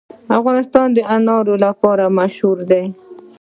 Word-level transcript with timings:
افغانستان 0.39 0.87
د 0.93 0.99
انار 1.15 1.45
لپاره 1.65 2.05
مشهور 2.19 2.57
دی. 2.71 2.83